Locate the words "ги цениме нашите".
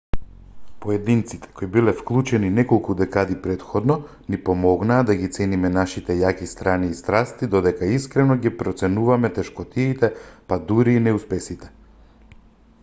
5.19-6.15